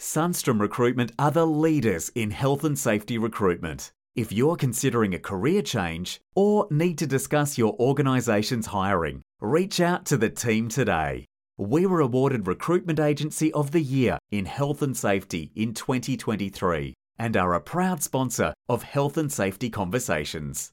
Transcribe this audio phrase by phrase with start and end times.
[0.00, 3.92] Sunstrom Recruitment are the leaders in health and safety recruitment.
[4.16, 10.06] If you're considering a career change or need to discuss your organisation's hiring, reach out
[10.06, 11.26] to the team today.
[11.58, 17.36] We were awarded Recruitment Agency of the Year in Health and Safety in 2023 and
[17.36, 20.72] are a proud sponsor of Health and Safety Conversations.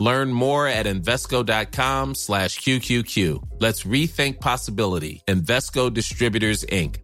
[0.00, 3.42] Learn more at Invesco.com slash QQQ.
[3.58, 5.22] Let's rethink possibility.
[5.26, 6.98] Invesco Distributors, Inc.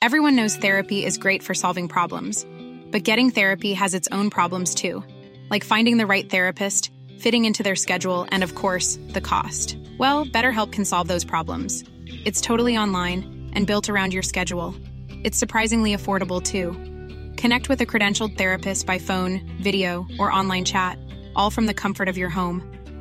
[0.00, 2.46] Everyone knows therapy is great for solving problems,
[2.92, 5.02] but getting therapy has its own problems too,
[5.50, 9.76] like finding the right therapist, fitting into their schedule, and of course, the cost.
[9.98, 11.82] Well, BetterHelp can solve those problems.
[12.24, 14.74] It's totally online and built around your schedule.
[15.24, 16.76] It's surprisingly affordable too.
[17.38, 20.98] Connect with a credentialed therapist by phone, video, or online chat,
[21.36, 22.60] all from the comfort of your home.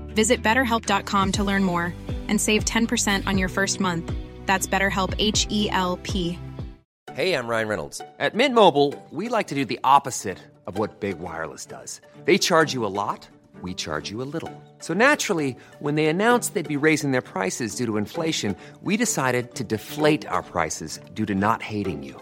[0.09, 1.91] Visit betterhelp.com to learn more
[2.27, 4.13] and save 10% on your first month.
[4.45, 6.37] That's BetterHelp H E L P.
[7.13, 7.99] Hey, I'm Ryan Reynolds.
[8.19, 11.99] At Mint Mobile, we like to do the opposite of what Big Wireless does.
[12.25, 13.27] They charge you a lot,
[13.63, 14.53] we charge you a little.
[14.77, 19.55] So naturally, when they announced they'd be raising their prices due to inflation, we decided
[19.55, 22.21] to deflate our prices due to not hating you.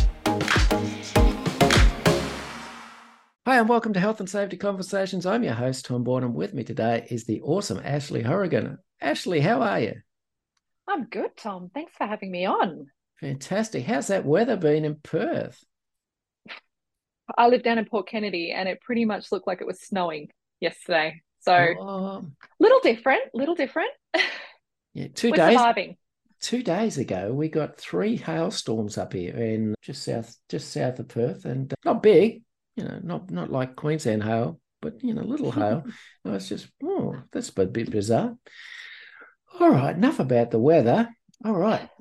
[3.51, 5.25] Hi, and welcome to Health and Safety Conversations.
[5.25, 8.77] I'm your host, Tom Bourne, and with me today is the awesome Ashley Hourigan.
[9.01, 9.95] Ashley, how are you?
[10.87, 11.69] I'm good, Tom.
[11.73, 12.87] Thanks for having me on.
[13.19, 13.83] Fantastic.
[13.83, 15.61] How's that weather been in Perth?
[17.37, 20.29] I live down in Port Kennedy, and it pretty much looked like it was snowing
[20.61, 21.21] yesterday.
[21.41, 22.25] So, Oh,
[22.57, 23.91] little different, little different.
[24.93, 25.57] yeah, 2 We're days.
[25.57, 25.97] surviving.
[26.39, 31.09] Two days ago, we got three hailstorms up here in just south, just south of
[31.09, 32.43] Perth, and uh, not big,
[32.75, 35.83] you know, not not like Queensland hail, but you know, little hail.
[36.25, 38.37] No, it's just oh, that's a bit bizarre.
[39.59, 41.09] All right, enough about the weather.
[41.43, 41.89] All right.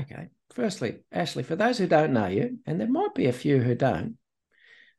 [0.00, 0.28] Okay.
[0.52, 3.76] Firstly, Ashley, for those who don't know you, and there might be a few who
[3.76, 4.16] don't,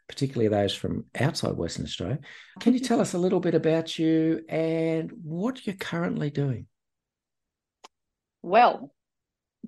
[0.07, 2.19] particularly those from outside Western Australia,
[2.61, 6.67] can you tell us a little bit about you and what you're currently doing?
[8.41, 8.93] Well,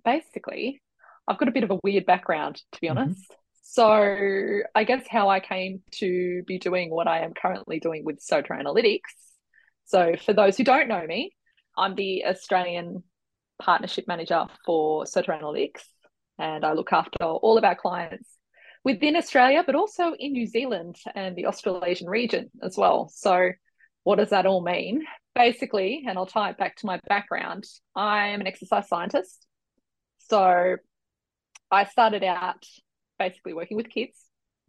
[0.04, 0.82] basically,
[1.28, 2.92] I've got a bit of a weird background, to be Mhm.
[2.92, 3.36] honest.
[3.70, 8.22] So, I guess how I came to be doing what I am currently doing with
[8.22, 9.02] Soter Analytics.
[9.84, 11.36] So, for those who don't know me,
[11.78, 13.04] I'm the Australian
[13.62, 15.82] Partnership Manager for Soter Analytics,
[16.40, 18.30] and I look after all of our clients
[18.86, 23.10] within Australia, but also in New Zealand and the Australasian region as well.
[23.14, 23.50] So,
[24.04, 25.04] what does that all mean?
[25.36, 29.46] Basically, and I'll tie it back to my background, I'm an exercise scientist.
[30.20, 30.78] So,
[31.70, 32.64] I started out
[33.18, 34.18] basically working with kids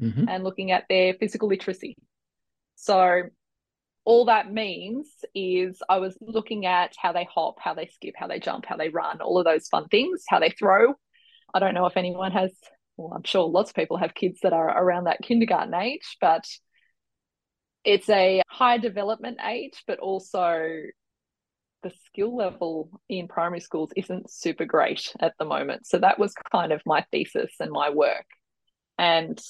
[0.00, 0.28] Mhm.
[0.28, 1.96] and looking at their physical literacy.
[2.74, 3.24] So,
[4.04, 8.26] all that means is I was looking at how they hop, how they skip, how
[8.26, 10.94] they jump, how they run, all of those fun things, how they throw.
[11.52, 12.52] I don't know if anyone has,
[12.96, 16.48] well, I'm sure lots of people have kids that are around that kindergarten age, but
[17.84, 20.68] it's a high development age, but also
[21.82, 25.86] the skill level in primary schools isn't super great at the moment.
[25.86, 28.26] So that was kind of my thesis and my work.
[28.98, 29.40] And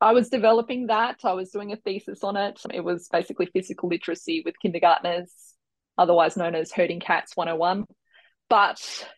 [0.00, 1.20] I was developing that.
[1.24, 2.60] I was doing a thesis on it.
[2.72, 5.32] It was basically physical literacy with kindergartners,
[5.96, 7.86] otherwise known as herding cats 101.
[8.50, 9.08] But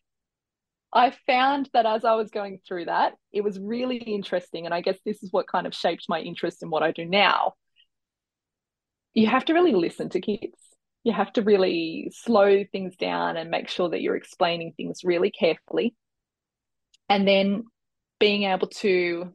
[0.92, 4.64] I found that as I was going through that, it was really interesting.
[4.64, 7.04] And I guess this is what kind of shaped my interest in what I do
[7.04, 7.54] now.
[9.14, 10.56] You have to really listen to kids.
[11.02, 15.30] You have to really slow things down and make sure that you're explaining things really
[15.30, 15.94] carefully.
[17.08, 17.64] And then
[18.18, 19.32] being able to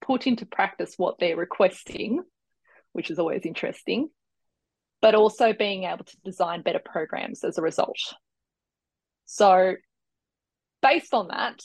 [0.00, 2.22] put into practice what they're requesting,
[2.92, 4.08] which is always interesting,
[5.02, 7.98] but also being able to design better programs as a result.
[9.26, 9.74] So,
[10.82, 11.60] based on that,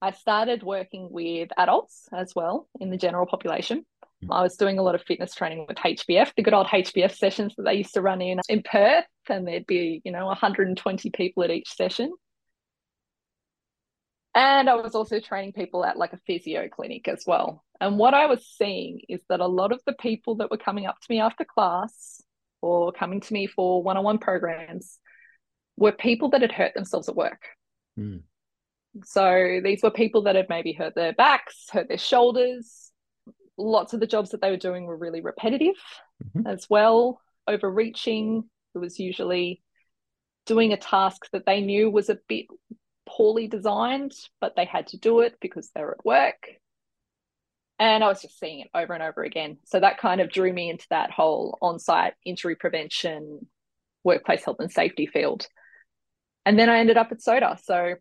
[0.00, 3.84] I started working with adults as well in the general population.
[4.22, 4.32] Hmm.
[4.32, 7.54] I was doing a lot of fitness training with HBF, the good old HBF sessions
[7.56, 11.42] that they used to run in in Perth, and there'd be, you know, 120 people
[11.42, 12.12] at each session.
[14.36, 17.64] And I was also training people at like a physio clinic as well.
[17.80, 20.84] And what I was seeing is that a lot of the people that were coming
[20.84, 22.22] up to me after class
[22.60, 24.98] or coming to me for one on one programs
[25.78, 27.46] were people that had hurt themselves at work.
[27.98, 28.24] Mm.
[29.04, 32.92] So these were people that had maybe hurt their backs, hurt their shoulders.
[33.56, 35.76] Lots of the jobs that they were doing were really repetitive
[36.22, 36.46] Mhm.
[36.46, 38.50] as well, overreaching.
[38.74, 39.62] It was usually
[40.44, 42.46] doing a task that they knew was a bit
[43.06, 46.48] poorly designed, but they had to do it because they were at work.
[47.78, 49.58] And I was just seeing it over and over again.
[49.64, 53.46] So that kind of drew me into that whole on site injury prevention,
[54.02, 55.46] workplace health and safety field.
[56.46, 57.56] And then I ended up at Soter.
[57.62, 57.94] So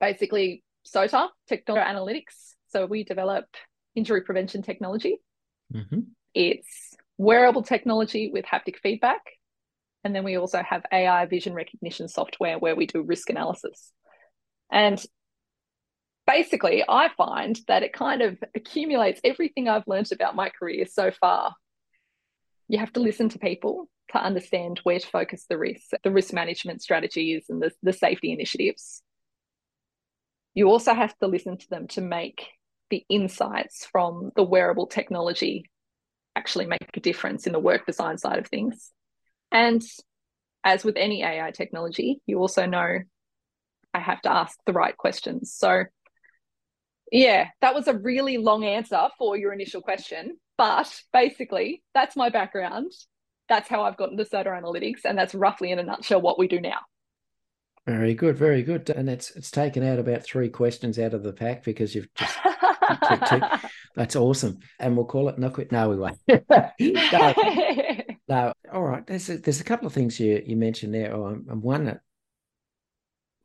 [0.00, 2.54] basically, Soter, technology analytics.
[2.68, 3.46] So we develop
[3.94, 5.20] injury prevention technology.
[5.72, 6.08] Mhm.
[6.34, 9.22] It's wearable technology with haptic feedback.
[10.04, 13.92] And then we also have AI vision recognition software where we do risk analysis.
[14.70, 15.02] And
[16.26, 21.10] basically, I find that it kind of accumulates everything I've learned about my career so
[21.10, 21.54] far.
[22.68, 26.32] You have to listen to people to understand where to focus the risk, the risk
[26.32, 29.02] management strategies, and the, the safety initiatives.
[30.54, 32.46] You also have to listen to them to make
[32.90, 35.70] the insights from the wearable technology
[36.34, 38.92] actually make a difference in the work design side of things.
[39.50, 39.82] And
[40.64, 42.98] as with any AI technology, you also know
[43.96, 45.54] I have to ask the right questions.
[45.54, 45.84] So,
[47.10, 50.36] yeah, that was a really long answer for your initial question.
[50.58, 52.92] But basically, that's my background.
[53.48, 55.06] That's how I've gotten to Soter Analytics.
[55.06, 56.80] And that's roughly in a nutshell what we do now.
[57.86, 58.90] Very good, very good.
[58.90, 62.36] And it's it's taken out about three questions out of the pack because you've just.
[63.94, 64.58] That's awesome.
[64.78, 65.72] And we'll call it no quit.
[65.72, 66.18] No, we won't.
[66.28, 67.34] no,
[68.28, 68.52] no.
[68.72, 69.06] All right.
[69.06, 71.14] There's a, there's a couple of things you you mentioned there.
[71.14, 72.00] Oh, and one that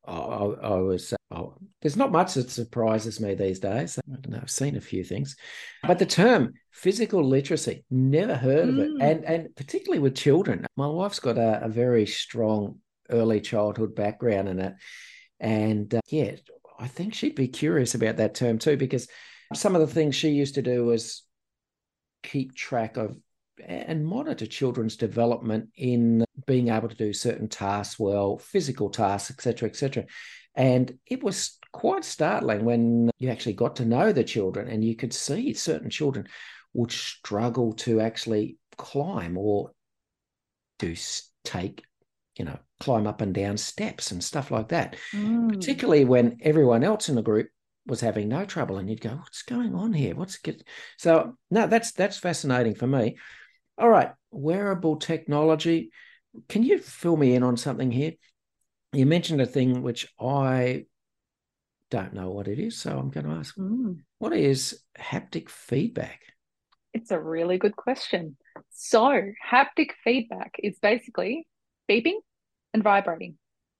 [0.05, 0.97] I, I.
[1.33, 3.97] Oh, there's not much that surprises me these days.
[3.97, 4.39] I don't know.
[4.41, 5.35] I've seen a few things,
[5.83, 9.01] but the term physical literacy never heard of it, Mm.
[9.01, 10.65] and and particularly with children.
[10.75, 14.73] My wife's got a, a very strong early childhood background in it,
[15.39, 16.35] and uh, yeah,
[16.77, 19.07] I think she'd be curious about that term too because
[19.53, 21.23] some of the things she used to do was
[22.23, 23.17] keep track of
[23.67, 29.69] and monitor children's development in being able to do certain tasks well, physical tasks, etc.,
[29.69, 30.05] etc.
[30.55, 34.95] And it was quite startling when you actually got to know the children and you
[34.95, 36.27] could see certain children
[36.73, 39.71] would struggle to actually climb or
[40.79, 40.95] do
[41.43, 41.85] take,
[42.37, 45.53] you know, climb up and down steps and stuff like that Mm.
[45.53, 47.49] particularly when everyone else in the group
[47.85, 50.63] was having no trouble and you'd go what's going on here what's good
[50.97, 53.17] so no that's that's fascinating for me
[53.81, 55.91] all right wearable technology
[56.47, 58.13] can you fill me in on something here
[58.93, 60.85] you mentioned a thing which i
[61.89, 63.97] don't know what it is so i'm going to ask Mm.
[64.19, 66.21] what is haptic feedback
[66.93, 68.35] It's a really good question.
[68.69, 71.47] So, haptic feedback is basically
[71.89, 72.19] beeping
[72.73, 73.37] and vibrating.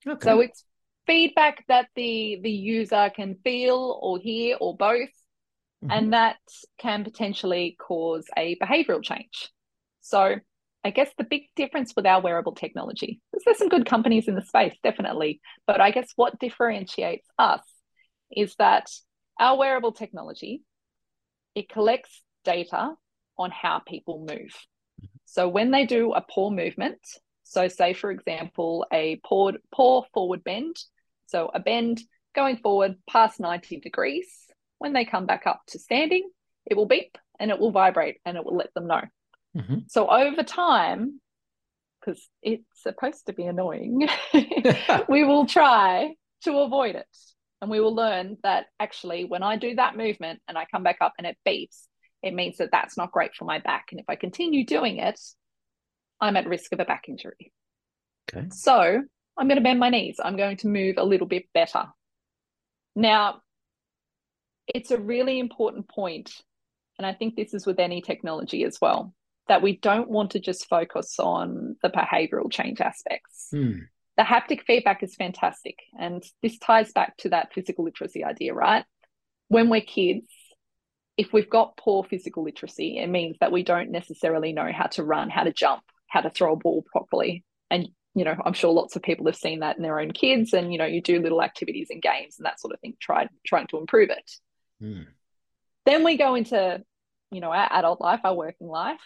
[0.07, 0.63] okay So it's
[1.06, 5.13] feedback that the the user can feel or hear or both,
[5.83, 5.92] Mhm.
[5.92, 6.39] and that
[6.77, 9.51] can potentially cause a behavioral change.
[10.01, 10.36] So
[10.84, 14.36] I guess the big difference with our wearable technology, is there's some good companies in
[14.36, 17.62] the space, definitely, but I guess what differentiates us
[18.31, 18.89] is that
[19.39, 20.63] our wearable technology,
[21.55, 22.93] it collects data
[23.38, 24.55] on how people move.
[25.25, 27.00] So when they do a poor movement,
[27.43, 30.77] so say for example a poor poor forward bend,
[31.27, 32.01] so a bend
[32.34, 34.27] going forward past 90 degrees,
[34.77, 36.29] when they come back up to standing,
[36.65, 39.01] it will beep and it will vibrate and it will let them know.
[39.55, 39.89] Mhm.
[39.89, 41.20] So over time,
[42.00, 44.08] because it's supposed to be annoying,
[45.10, 47.08] we will try to avoid it.
[47.62, 50.98] And we will learn that actually, when I do that movement and I come back
[51.00, 51.86] up and it beeps,
[52.24, 53.88] it means that that's not great for my back.
[53.91, 55.20] And if I continue doing it,
[56.20, 57.51] I'm at risk of a back injury.
[58.34, 59.03] okay So
[59.38, 60.20] I'm going to bend my knees.
[60.24, 61.86] I'm going to move a little bit better.
[62.96, 63.41] Now,
[64.67, 66.31] it's a really important point,
[66.98, 69.13] and I think this is with any technology as well,
[69.48, 73.48] that we don't want to just focus on the behavioral change aspects.
[73.51, 73.79] Hmm.
[74.17, 75.79] The haptic feedback is fantastic.
[76.00, 78.86] And this ties back to that physical literacy idea, right?
[79.48, 80.27] When we're kids,
[81.17, 85.03] if we've got poor physical literacy, it means that we don't necessarily know how to
[85.03, 87.43] run, how to jump, how to throw a ball properly.
[87.69, 90.53] And, you know, I'm sure lots of people have seen that in their own kids.
[90.53, 93.27] And, you know, you do little activities and games and that sort of thing, try,
[93.45, 94.31] trying to improve it.
[94.79, 95.03] Hmm.
[95.86, 96.83] Then we go into
[97.31, 99.00] you know, our adult life, our working life.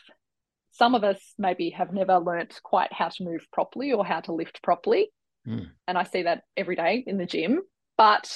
[0.78, 4.34] Some of us maybe have never learnt quite how to move properly or how to
[4.34, 5.10] lift properly.
[5.48, 5.70] Mm.
[5.88, 7.62] And I see that every day in the gym.
[7.98, 8.30] But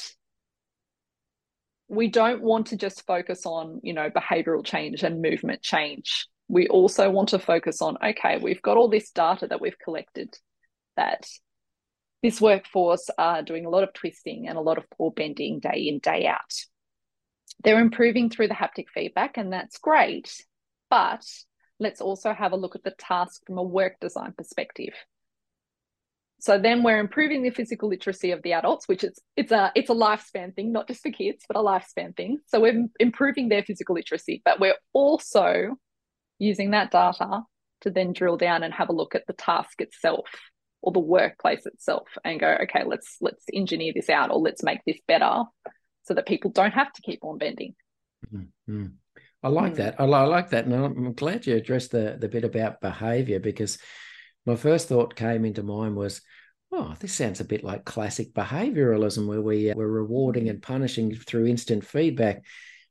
[1.90, 6.28] we don't want to just focus on, you know, behavioral change and movement change.
[6.48, 10.34] We also want to focus on, okay, we've got all this data that we've collected
[10.96, 11.28] that
[12.24, 15.88] this workforce are doing a lot of twisting and a lot of poor bending day
[15.88, 16.54] in, day out.
[17.64, 20.34] They're improving through the haptic feedback, and that's great.
[20.90, 21.26] But
[21.80, 24.94] let's also have a look at the task from a work design perspective.
[26.42, 29.90] So then we're improving the physical literacy of the adults, which is it's a it's
[29.90, 32.40] a lifespan thing, not just for kids, but a lifespan thing.
[32.48, 35.76] So we're improving their physical literacy, but we're also
[36.38, 37.42] using that data
[37.82, 40.28] to then drill down and have a look at the task itself
[40.82, 44.80] or the workplace itself and go, okay, let's let's engineer this out or let's make
[44.86, 45.44] this better
[46.04, 47.76] so that people don't have to keep on bending.
[48.34, 48.86] Mm-hmm.
[49.42, 49.78] I like mm.
[49.78, 50.00] that.
[50.00, 53.78] I, I like that, and I'm glad you addressed the the bit about behaviour because
[54.46, 56.22] my first thought came into mind was,
[56.72, 61.16] oh, this sounds a bit like classic behavioralism, where we uh, we're rewarding and punishing
[61.16, 62.44] through instant feedback,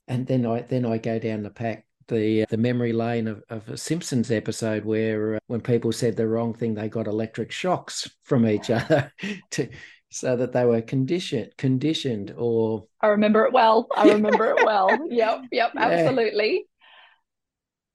[0.07, 3.43] and then I then I go down the pack the uh, the memory lane of,
[3.51, 7.53] of a Simpsons episode where uh, when people said the wrong thing, they got electric
[7.53, 9.13] shocks from each other
[9.51, 9.69] to
[10.11, 13.89] so that they were conditioned conditioned or I remember it well.
[13.95, 14.89] I remember it well.
[15.11, 15.81] Yep, yep, yeah.
[15.81, 16.67] absolutely.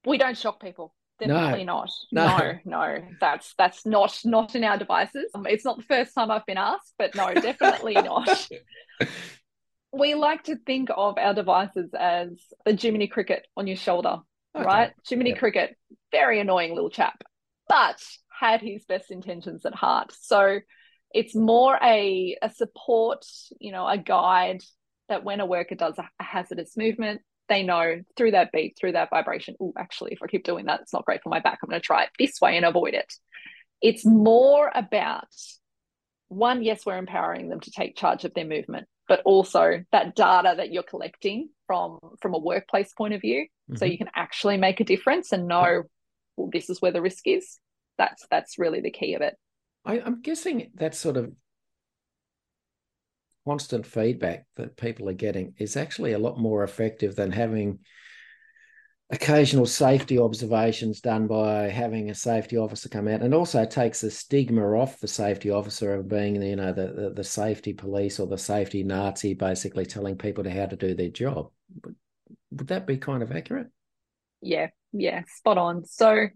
[0.05, 0.93] We don't shock people.
[1.20, 1.74] Definitely no.
[1.74, 1.91] not.
[2.12, 2.38] No.
[2.38, 5.32] no, no, that's that's not not in our devices.
[5.34, 8.48] Um, it's not the first time I've been asked, but no, definitely not.
[9.91, 12.29] We like to think of our devices as
[12.65, 14.17] the Jiminy Cricket on your shoulder,
[14.55, 14.65] okay.
[14.65, 14.91] right?
[15.08, 15.39] Jiminy yep.
[15.39, 15.77] Cricket,
[16.12, 17.24] very annoying little chap,
[17.70, 18.01] but
[18.32, 20.12] had his best intentions at heart.
[20.20, 20.60] So
[21.13, 23.25] it's more a a support,
[23.60, 24.62] you know, a guide
[25.10, 28.93] that when a worker does a, a hazardous movement, they know through that beat, through
[28.93, 31.60] that vibration, oh, actually, if I keep doing that, it's not great for my back.
[31.62, 33.13] I'm going to try it this way and avoid it.
[33.82, 35.27] It's more about
[36.29, 40.53] one, yes, we're empowering them to take charge of their movement, but also that data
[40.58, 43.75] that you're collecting from from a workplace point of view, mm-hmm.
[43.75, 45.84] so you can actually make a difference and know,
[46.38, 47.60] well, this is where the risk is.
[47.98, 49.36] That's that's really the key of it.
[49.86, 51.32] I, I'm guessing that sort of
[53.46, 57.80] constant feedback that people are getting is actually a lot more effective than having
[59.10, 63.22] occasional safety observations done by having a safety officer come out.
[63.22, 67.10] And also takes the stigma off the safety officer of being you know the, the,
[67.10, 71.10] the safety police or the safety nazi basically telling people to how to do their
[71.10, 71.52] job.
[71.84, 71.96] Would,
[72.52, 73.68] would that be kind of accurate?
[74.42, 75.86] Yeah yeah spot on.
[75.86, 76.28] So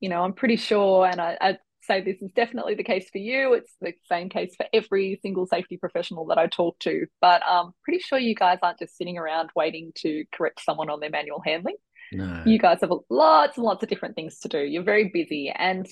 [0.00, 3.18] you know i'm pretty sure and I, I say this is definitely the case for
[3.18, 3.54] you.
[3.54, 7.06] It's the same case for every single safety professional that I talk to.
[7.20, 10.90] But I'm um, pretty sure you guys aren't just sitting around waiting to correct someone
[10.90, 11.76] on their manual handling.
[12.12, 12.42] No.
[12.44, 14.58] You guys have lots and lots of different things to do.
[14.58, 15.52] You're very busy.
[15.54, 15.86] And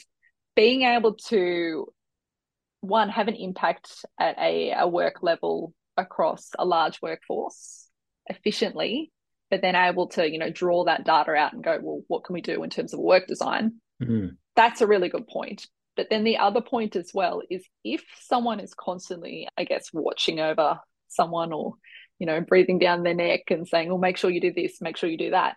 [0.57, 1.87] being able to,
[2.81, 7.89] one, have an impact at a, a work level across a large workforce
[8.27, 9.13] efficiently,
[9.51, 12.35] but then able to, you know, draw that data out and go, well, what can
[12.35, 13.75] we do in terms of work design?
[14.03, 14.37] Mm.
[14.57, 15.67] That's a really good point.
[15.99, 20.39] But then the other point as well is if someone is constantly, I guess, watching
[20.39, 20.79] over
[21.09, 21.75] someone or,
[22.21, 24.97] you know, breathing down their neck and saying, oh, make sure you do this, make
[24.97, 25.57] sure you do that.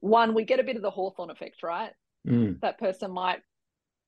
[0.00, 1.92] One, we get a bit of the Hawthorne effect, right?
[2.26, 2.60] Mm.
[2.60, 3.40] That person might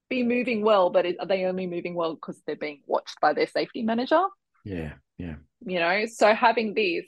[0.08, 3.46] be moving well, but are they only moving well because they're being watched by their
[3.46, 4.22] safety manager?
[4.64, 5.34] Yeah, yeah.
[5.66, 7.04] You know, so having this,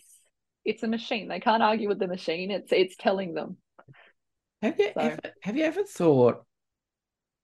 [0.67, 1.29] it's a machine.
[1.29, 2.51] They can't argue with the machine.
[2.51, 3.57] It's it's telling them.
[4.61, 5.01] Have you so.
[5.01, 6.46] ever, have you ever thought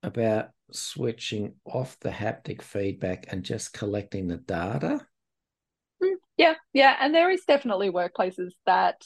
[0.02, 5.06] about switching off the haptic feedback and just collecting the data?
[6.02, 6.96] Mm, yeah, yeah.
[7.00, 9.02] And there is definitely workplaces that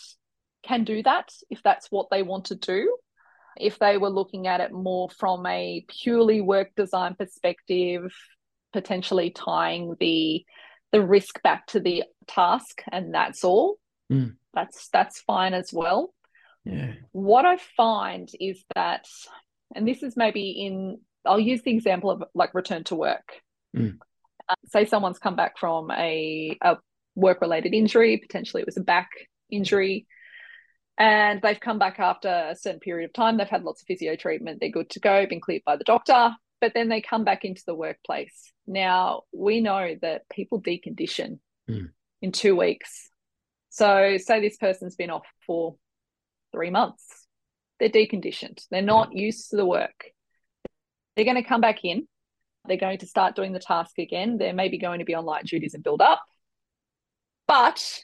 [0.62, 2.96] can do that if that's what they want to do.
[3.58, 8.12] If they were looking at it more from a purely work design perspective,
[8.72, 10.44] potentially tying the
[10.92, 13.76] the risk back to the task and that's all.
[14.12, 14.36] Mm.
[14.54, 16.14] That's that's fine as well.
[16.64, 16.94] Yeah.
[17.12, 19.06] What I find is that
[19.74, 23.40] and this is maybe in I'll use the example of like return to work.
[23.76, 23.98] Mm.
[24.48, 26.76] Uh, say someone's come back from a, a
[27.14, 29.08] work related injury, potentially it was a back
[29.50, 30.06] injury,
[30.98, 33.36] and they've come back after a certain period of time.
[33.36, 36.30] They've had lots of physio treatment, they're good to go, been cleared by the doctor,
[36.60, 38.52] but then they come back into the workplace.
[38.66, 41.90] Now, we know that people decondition mm.
[42.22, 43.10] in two weeks.
[43.70, 45.76] So, say this person's been off for
[46.52, 47.25] three months,
[47.78, 50.12] they're deconditioned, they're not used to the work
[51.16, 52.06] they're going to come back in.
[52.66, 54.38] They're going to start doing the task again.
[54.38, 56.22] They're maybe going to be on light duties and build up.
[57.48, 58.02] But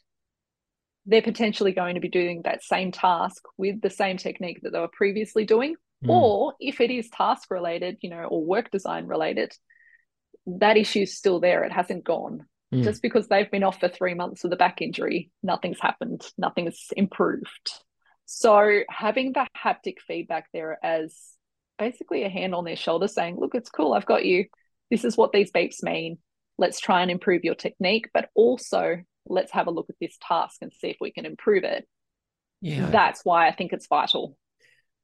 [1.05, 4.79] they're potentially going to be doing that same task with the same technique that they
[4.79, 5.75] were previously doing.
[6.05, 6.11] Mm.
[6.11, 9.52] Or if it is task related, you know, or work design related,
[10.47, 11.64] that issue's still there.
[11.64, 12.47] It hasn't gone.
[12.73, 12.85] Mm.
[12.85, 16.88] Just because they've been off for three months with a back injury, nothing's happened, nothing's
[16.97, 17.73] improved.
[18.26, 21.17] So having the haptic feedback there as
[21.79, 24.47] basically a hand on their shoulder saying, look, it's cool, I've got you.
[24.91, 26.19] This is what these beeps mean.
[26.59, 30.59] Let's try and improve your technique, but also let's have a look at this task
[30.61, 31.87] and see if we can improve it.
[32.61, 32.91] Yeah.
[32.91, 34.37] That's why I think it's vital.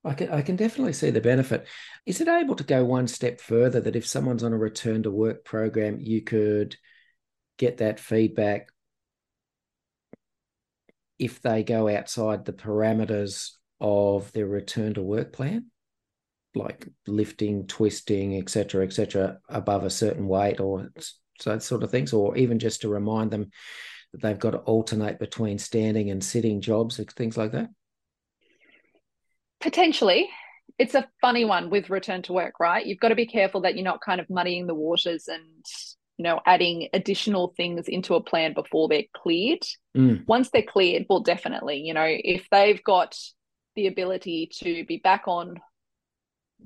[0.05, 1.67] I can, I can definitely see the benefit.
[2.07, 5.11] Is it able to go one step further that if someone's on a return to
[5.11, 6.77] work program, you could
[7.59, 8.69] get that feedback
[11.19, 15.67] if they go outside the parameters of their return to work plan,
[16.55, 20.91] like lifting, twisting, etc., etc., above a certain weight or
[21.41, 23.51] so sort of things, or even just to remind them
[24.13, 27.69] that they've got to alternate between standing and sitting jobs, things like that?
[29.61, 30.29] Potentially.
[30.79, 32.87] It's a funny one with return to work, right?
[32.87, 35.65] You've got to be careful that you're not kind of muddying the waters and
[36.19, 39.63] you know adding additional things into a plan before they're cleared.
[39.97, 40.27] Mm.
[40.27, 43.17] Once they're cleared, well, definitely, you know, if they've got
[43.77, 45.61] the ability to be back on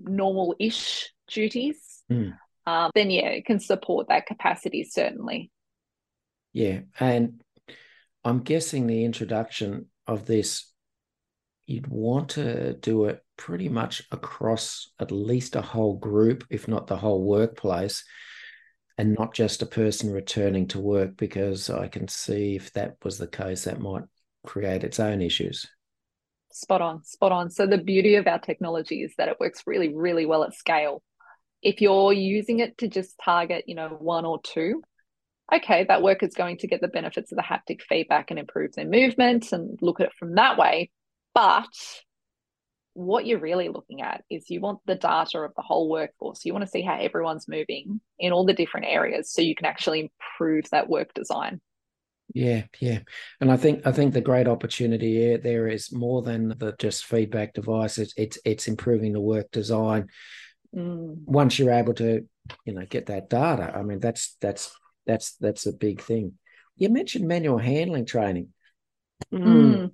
[0.03, 2.37] normal-ish duties, Mm.
[2.67, 5.51] um, then yeah, it can support that capacity certainly.
[6.53, 7.43] Yeah, and
[8.25, 10.71] I'm guessing the introduction of this,
[11.67, 16.87] you'd want to do it pretty much across at least a whole group, if not
[16.87, 18.05] the whole workplace,
[19.03, 23.19] and not just a person returning to work, because I can see if that was
[23.19, 24.05] the case, that might
[24.47, 25.67] create its own issues.
[26.53, 27.51] Spot on, spot on.
[27.51, 31.03] So the beauty of our technology is that it works really, really well at scale.
[31.63, 34.85] If you're using it to just target, you know, one or two,
[35.53, 38.87] okay, that worker's going to get the benefits of the haptic feedback and improve their
[38.87, 40.93] movement and look at it from that way.
[41.35, 41.67] But
[42.95, 46.45] what you're really looking at is you want the data of the whole workforce.
[46.45, 49.67] You want to see how everyone's moving in all the different areas so you can
[49.67, 51.61] actually improve that work design.
[52.35, 53.01] Yeah, yeah,
[53.41, 57.53] and I think I think the great opportunity there is more than the just feedback
[57.53, 57.99] device.
[57.99, 60.09] It's it's, it's improving the work design.
[60.75, 61.25] Mm.
[61.27, 62.27] Once you're able to,
[62.65, 64.75] you know, get that data, I mean, that's that's
[65.07, 66.35] that's that's a big thing.
[66.77, 68.49] You mentioned manual handling training.
[69.33, 69.93] Mm.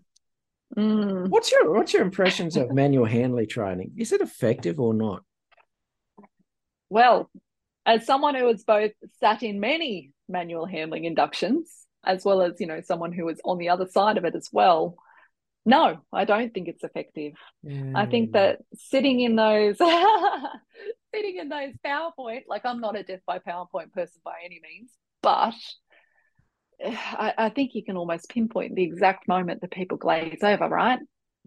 [0.78, 1.28] Mm.
[1.28, 3.92] What's your what's your impressions of manual handling training?
[3.96, 5.24] Is it effective or not?
[6.88, 7.28] Well,
[7.84, 11.68] as someone who has both sat in many manual handling inductions,
[12.04, 14.50] as well as you know someone who was on the other side of it as
[14.52, 14.96] well,
[15.66, 17.32] no, I don't think it's effective.
[17.96, 19.78] I think that sitting in those
[21.14, 24.92] sitting in those PowerPoint, like I'm not a death by PowerPoint person by any means,
[25.22, 25.54] but
[26.84, 30.98] I, I think you can almost pinpoint the exact moment that people glaze over, right?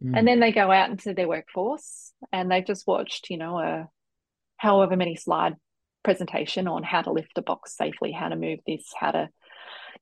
[0.04, 0.17] Mm.
[0.17, 3.89] And then they go out into their workforce and they've just watched, you know, a
[4.58, 5.56] however many slide
[6.04, 9.30] presentation on how to lift a box safely, how to move this, how to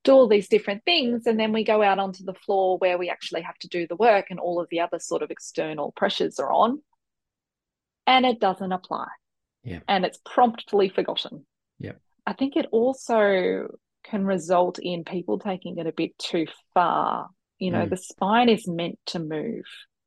[0.04, 1.26] do all these different things.
[1.26, 3.96] And then we go out onto the floor where we actually have to do the
[3.96, 6.80] work and all of the other sort of external pressures are on.
[8.06, 9.08] And it doesn't apply.
[9.62, 9.80] Yeah.
[9.86, 11.46] And it's promptly forgotten.
[11.78, 12.00] Yep.
[12.26, 13.68] I think it also
[14.04, 17.28] can result in people taking it a bit too far.
[17.58, 17.90] You know, Mm.
[17.90, 19.64] the spine is meant to move.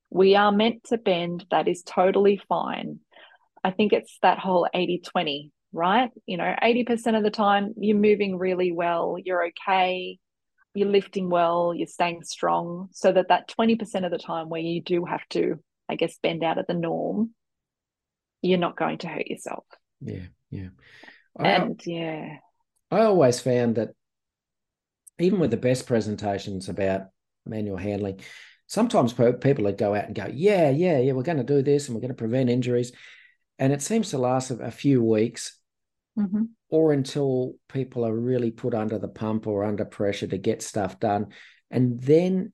[0.10, 1.46] We are meant to bend.
[1.52, 3.00] That is totally fine.
[3.64, 6.12] I think it's that whole 80 20, right?
[6.26, 10.18] You know, 80% of the time you're moving really well, you're okay,
[10.74, 14.82] you're lifting well, you're staying strong, so that that 20% of the time where you
[14.82, 17.34] do have to, I guess, bend out of the norm,
[18.42, 19.66] you're not going to hurt yourself.
[20.02, 20.70] Yeah, yeah.
[21.38, 22.38] I, And yeah,
[22.94, 23.96] I always found that
[25.20, 27.08] even with the best presentations about
[27.46, 28.20] manual handling,
[28.68, 31.88] sometimes people would go out and go, "Yeah, yeah, yeah, we're going to do this
[31.88, 32.92] and we're going to prevent injuries,"
[33.58, 35.60] and it seems to last a, few weeks
[36.18, 36.50] Mhm.
[36.70, 41.00] or until people are really put under the pump or under pressure to get stuff
[41.00, 41.28] done,
[41.72, 42.54] and then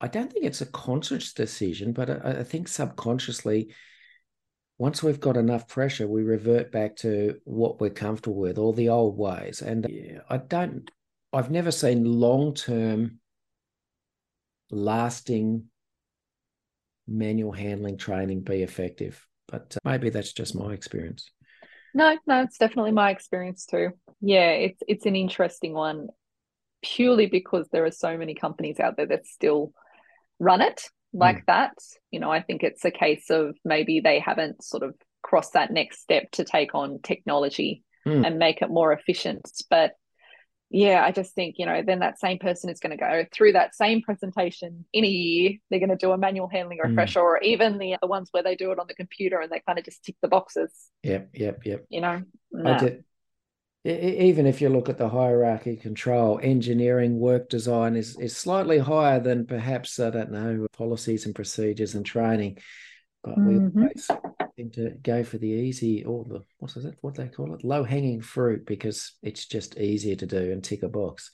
[0.00, 3.74] I don't think it's a conscious decision, but I, I think subconsciously.
[4.80, 8.88] Once we've got enough pressure, we revert back to what we're comfortable with, all the
[8.88, 9.60] old ways.
[9.60, 9.86] And
[10.30, 10.90] I don't,
[11.34, 13.18] I've never seen long term,
[14.70, 15.64] lasting
[17.06, 19.22] manual handling training be effective.
[19.48, 21.30] But uh, maybe that's just my experience.
[21.92, 23.90] No, no, it's definitely my experience too.
[24.22, 26.08] Yeah, it's it's an interesting one
[26.80, 29.74] purely because there are so many companies out there that still
[30.38, 31.72] run it like that.
[32.10, 35.70] You know, I think it's a case of maybe they haven't sort of crossed that
[35.72, 38.26] next step to take on technology Mm.
[38.26, 39.46] and make it more efficient.
[39.68, 39.92] But
[40.70, 43.52] yeah, I just think, you know, then that same person is going to go through
[43.52, 45.58] that same presentation in a year.
[45.68, 46.88] They're going to do a manual handling Mm.
[46.88, 49.60] refresher, or even the, the ones where they do it on the computer and they
[49.66, 51.84] kind of just tick the boxes, Yep, yep, yep.
[51.90, 52.08] you know?
[52.18, 52.78] I Nah.
[52.78, 53.04] did.
[53.82, 59.20] Even if you look at the hierarchy control, engineering work design is, is slightly higher
[59.20, 62.58] than perhaps, I don't know, policies and procedures and training.
[63.22, 63.76] But we Mhm.
[63.76, 64.10] always
[64.56, 67.64] seem to go for the easy or the, what is it, what they call it?
[67.64, 71.30] Low hanging fruit because it's just easier to do and tick a box.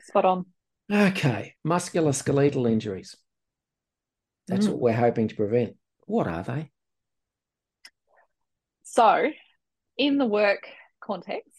[0.00, 0.46] Spot on.
[0.90, 3.14] Okay, musculoskeletal injuries.
[4.48, 4.70] That's Mm.
[4.70, 5.76] what we're hoping to prevent.
[6.06, 6.72] What are they?
[8.82, 9.30] So,
[9.96, 10.66] in the work
[11.00, 11.57] context,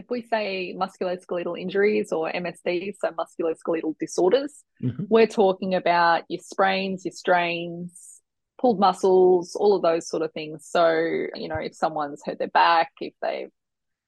[0.00, 5.06] if we say musculoskeletal injuries or MSDs, so musculoskeletal disorders, Mhm.
[5.08, 8.22] we're talking about your sprains, your strains,
[8.58, 10.66] pulled muscles, all of those sort of things.
[10.66, 10.90] So,
[11.34, 13.50] you know, if someone's hurt their back, if they've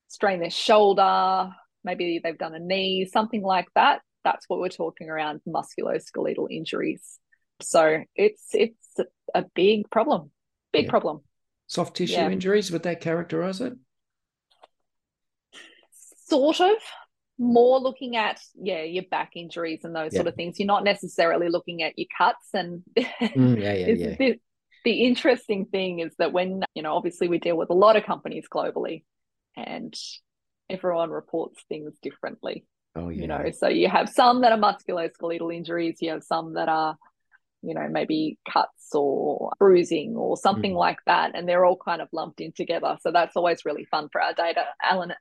[0.09, 1.51] strained their shoulder,
[1.85, 7.19] maybe they've done a knee, something like that, that's what we're talking around musculoskeletal injuries.
[7.61, 8.97] So, it's it's
[9.35, 10.31] a big problem.
[10.73, 10.91] Big Yeah.
[10.91, 11.23] problem.
[11.67, 12.31] Soft tissue Yeah.
[12.31, 13.75] injuries, would that characterize it?
[16.33, 16.77] Sort of
[17.39, 21.49] more looking at yeah your back injuries and those sort of things you're not necessarily
[21.49, 24.17] looking at your cuts and Mm, yeah, yeah, yeah.
[24.19, 24.41] the,
[24.85, 28.05] the interesting thing is that when you know obviously we deal with a lot of
[28.05, 29.05] companies globally
[29.57, 29.95] and
[30.69, 32.65] everyone reports things differently
[32.95, 33.23] Oh, yeah.
[33.23, 36.97] you know so you have some that are musculoskeletal injuries you have some that are
[37.63, 40.77] you know maybe cuts or bruising or something Mhm.
[40.87, 42.97] like that and they're all kind of lumped in together.
[43.01, 44.65] So that's always really fun for our data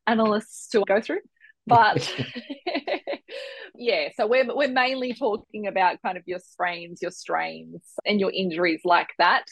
[0.08, 1.22] analysts to go through.
[1.68, 2.12] But
[3.76, 8.32] yeah so we're, we're mainly talking about kind of your sprains your strains and your
[8.32, 9.46] injuries like that.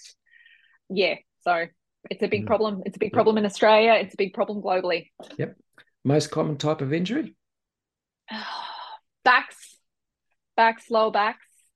[0.90, 1.66] Yeah so
[2.10, 2.48] it's a big Mm.
[2.48, 2.82] problem.
[2.86, 3.94] It's a big problem in australia.
[4.02, 5.10] It's a big problem globally.
[5.38, 5.56] Yep.
[6.06, 7.36] Most common type of injury?
[9.24, 9.78] backs.
[10.56, 11.46] Backs lower backs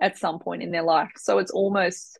[0.00, 1.12] at some point in their life.
[1.16, 2.18] So it's almost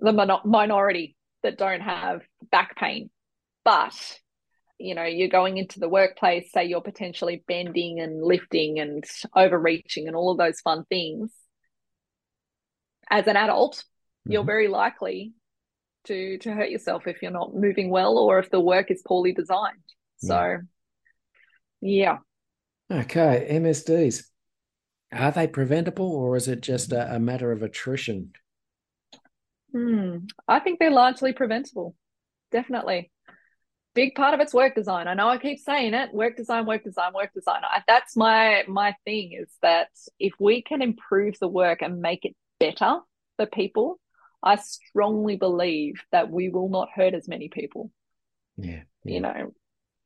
[0.00, 3.10] the min- minority that don't have back pain.
[3.64, 3.94] But,
[4.78, 10.06] you know, you're going into the workplace, say you're potentially bending and lifting and overreaching
[10.06, 11.30] and all of those fun things.
[13.10, 13.84] As an adult,
[14.26, 14.46] you're Mhm.
[14.46, 15.34] very likely
[16.04, 19.32] to to hurt yourself if you're not moving well or if the work is poorly
[19.32, 19.82] designed.
[20.18, 20.58] So
[21.80, 22.18] yeah.
[22.90, 24.24] Okay, MSDs.
[25.12, 28.32] Are they preventable or is it just a, a matter of attrition?
[29.72, 30.18] Hmm.
[30.46, 31.94] I think they're largely preventable.
[32.52, 33.10] Definitely.
[33.94, 35.06] Big part of it's work design.
[35.06, 37.62] I know I keep saying it, work design, work design, work design.
[37.64, 39.88] I, that's my my thing is that
[40.18, 42.98] if we can improve the work and make it better
[43.36, 44.00] for people,
[44.42, 47.90] I strongly believe that we will not hurt as many people.
[48.56, 48.82] Yeah.
[49.04, 49.52] You know,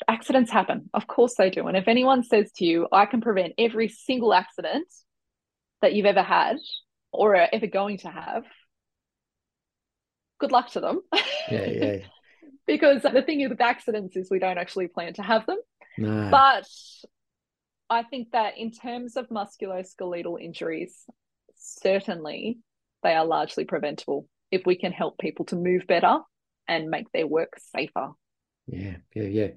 [0.07, 0.91] accidents happen.
[0.95, 1.67] Of course they do.
[1.67, 4.87] And if anyone says to you, I can prevent every single accident
[5.83, 6.57] that you've ever had
[7.13, 8.45] or are ever going to have,
[10.39, 11.01] good luck to them.
[11.51, 11.97] Yeah, yeah.
[12.67, 15.57] because the thing with accidents is we don't actually plan to have them.
[15.97, 16.29] No.
[16.31, 16.69] But
[17.89, 20.95] I think that in terms of musculoskeletal injuries,
[21.57, 22.59] certainly
[23.03, 26.19] they are largely preventable if we can help people to move better
[26.69, 28.11] and make their work safer.
[28.67, 29.49] Yeah, yeah, yeah.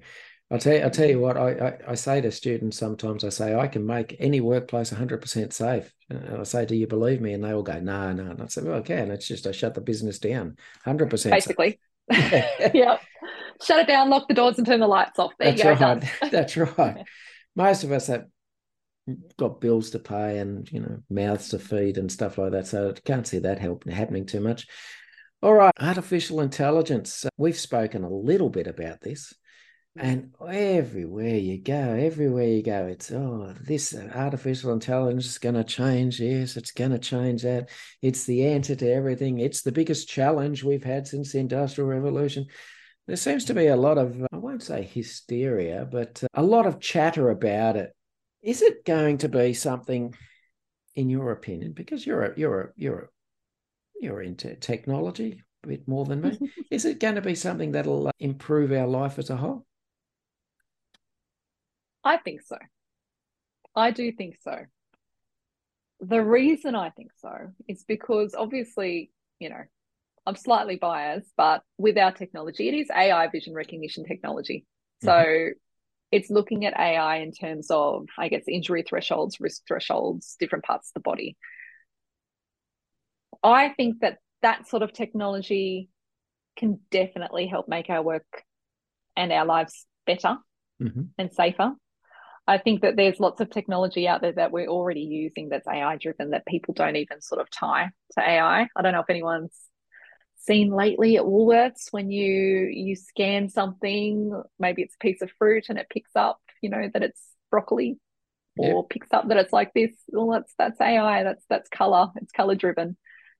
[0.52, 3.30] I'll tell you, I'll tell you what, I, I, I say to students sometimes, I
[3.30, 5.94] say, I can make any workplace 100% safe.
[6.10, 7.32] And I say, do you believe me?
[7.32, 8.32] And they all go, no, no.
[8.32, 9.10] And I say, well, I can.
[9.10, 11.80] It's just I shut the business down 100% Basically.
[12.10, 12.98] yeah.
[13.62, 15.32] Shut it down, lock the doors, and turn the lights off.
[15.38, 15.86] There That's you go.
[15.86, 16.04] right.
[16.32, 17.04] That's right.
[17.56, 18.26] Most of us have
[19.36, 22.66] got bills to pay and you know mouths to feed and stuff like that.
[22.66, 24.66] So I can't see that help, happening too much.
[25.42, 27.24] All right, artificial intelligence.
[27.36, 29.32] We've spoken a little bit about this.
[29.94, 35.64] And everywhere you go, everywhere you go, it's oh, this artificial intelligence is going to
[35.64, 36.18] change.
[36.18, 37.68] Yes, it's going to change that.
[38.00, 39.38] It's the answer to everything.
[39.38, 42.46] It's the biggest challenge we've had since the Industrial Revolution.
[43.06, 46.66] There seems to be a lot of, I won't say hysteria, but uh, a lot
[46.66, 47.92] of chatter about it.
[48.40, 50.14] Is it going to be something,
[50.94, 53.08] in your opinion, because you're a, you're a, you're a,
[54.00, 56.38] you're into technology a bit more than me.
[56.70, 59.66] is it going to be something that'll uh, improve our life as a whole?
[62.04, 62.56] I think so.
[63.74, 64.56] I do think so.
[66.00, 67.32] The reason I think so
[67.68, 69.62] is because obviously, you know,
[70.26, 74.66] I'm slightly biased, but with our technology, it is AI vision recognition technology.
[75.02, 75.52] So mm-hmm.
[76.12, 80.90] it's looking at AI in terms of, I guess, injury thresholds, risk thresholds, different parts
[80.90, 81.36] of the body.
[83.42, 85.88] I think that that sort of technology
[86.56, 88.44] can definitely help make our work
[89.16, 90.36] and our lives better
[90.80, 91.02] mm-hmm.
[91.18, 91.72] and safer.
[92.46, 95.96] I think that there's lots of technology out there that we're already using that's AI
[95.96, 98.68] driven that people don't even sort of tie to AI.
[98.74, 99.56] I don't know if anyone's
[100.36, 105.66] seen lately at Woolworths when you you scan something, maybe it's a piece of fruit
[105.68, 107.98] and it picks up, you know, that it's broccoli
[108.56, 109.92] or picks up that it's like this.
[110.08, 111.22] Well, that's that's AI.
[111.22, 112.08] That's that's color.
[112.16, 112.96] It's color driven.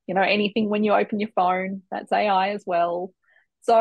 [0.07, 3.12] You know, anything when you open your phone, that's AI as well.
[3.62, 3.75] So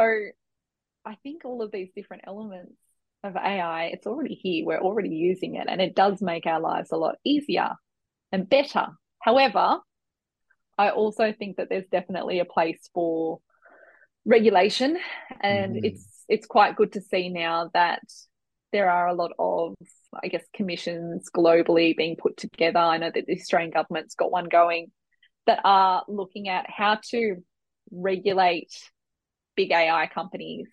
[1.06, 2.76] I think all of these different elements
[3.24, 4.66] of AI, it's already here.
[4.66, 7.72] We're already using it, and it does make our lives a lot easier
[8.32, 8.88] and better.
[9.20, 9.80] However,
[10.78, 13.40] I also think that there's definitely a place for
[14.26, 14.98] regulation,
[15.40, 15.80] and mm.
[15.84, 18.02] it's it's quite good to see now that
[18.72, 19.76] there are a lot of
[20.24, 22.80] I guess commissions globally being put together.
[22.80, 24.92] I know that the Australian government's got one going
[25.46, 27.38] that are looking at how to
[27.92, 28.72] regulate
[29.56, 30.68] big AI companies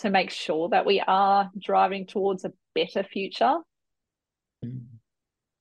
[0.00, 3.56] to make sure that we are driving towards a better future.
[4.64, 4.86] Mm.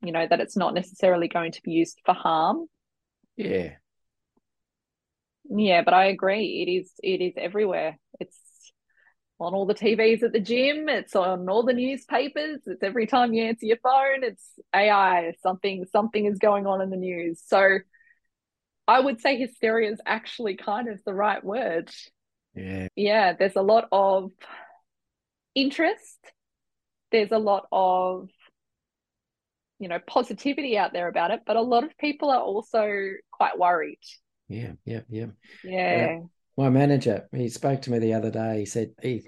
[0.02, 2.68] You know, that it's not necessarily going to be used for harm.
[3.36, 3.74] Yeah.
[5.50, 6.64] Yeah, but I agree.
[6.66, 7.98] It is it is everywhere.
[8.20, 8.38] It's
[9.40, 13.34] on all the TVs at the gym, it's on all the newspapers, it's every time
[13.34, 14.44] you answer your phone, it's
[14.76, 17.42] AI, something something is going on in the news.
[17.46, 17.80] So
[18.88, 21.90] I would say hysteria is actually kind of the right word.
[22.56, 22.88] Yeah.
[22.96, 24.32] Yeah, there's a lot of
[25.56, 26.18] interest.
[27.12, 28.30] There's a lot of
[29.80, 33.58] you know positivity out there about it, but a lot of people are also quite
[33.58, 34.00] worried.
[34.48, 35.28] Yeah, yeah, yeah.
[35.64, 36.18] Yeah.
[36.22, 38.60] Uh, my manager, he spoke to me the other day.
[38.60, 39.24] He said he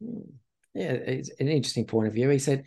[0.00, 2.28] yeah, it's an interesting point of view.
[2.28, 2.64] He said